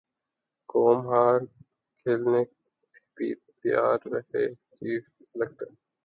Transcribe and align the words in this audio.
قوم 0.69 0.99
ہار 1.07 1.39
کیلئے 1.99 2.43
بھی 3.15 3.27
تیار 3.59 3.99
رہے 4.11 4.45
چیف 4.71 5.03
سلیکٹر 5.29 5.69